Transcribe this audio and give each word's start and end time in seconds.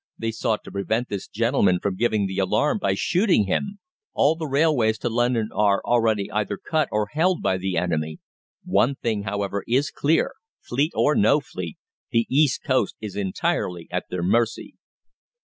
"They 0.17 0.31
sought 0.31 0.63
to 0.63 0.71
prevent 0.71 1.09
this 1.09 1.27
gentleman 1.27 1.79
from 1.79 1.95
giving 1.95 2.25
the 2.25 2.39
alarm 2.39 2.79
by 2.79 2.95
shooting 2.95 3.45
him. 3.45 3.77
All 4.13 4.33
the 4.35 4.47
railways 4.47 4.97
to 4.97 5.09
London 5.09 5.49
are 5.53 5.79
already 5.85 6.31
either 6.31 6.57
cut 6.57 6.89
or 6.91 7.09
held 7.11 7.43
by 7.43 7.57
the 7.59 7.77
enemy. 7.77 8.17
One 8.65 8.95
thing, 8.95 9.25
however, 9.25 9.63
is 9.67 9.91
clear 9.91 10.33
fleet 10.59 10.91
or 10.95 11.13
no 11.13 11.39
fleet, 11.39 11.77
the 12.09 12.25
east 12.31 12.63
coast 12.63 12.95
is 12.99 13.15
entirely 13.15 13.87
at 13.91 14.05
their 14.09 14.23
mercy." 14.23 14.73